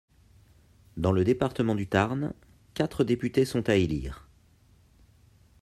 [0.97, 2.33] Dans le département du Tarn,
[2.73, 4.27] quatre députés sont à élire.